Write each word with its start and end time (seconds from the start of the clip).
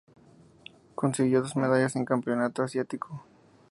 Consiguió 0.95 1.43
dos 1.43 1.55
medallas 1.55 1.95
en 1.95 2.05
Campeonato 2.05 2.63
Asiático. 2.63 3.23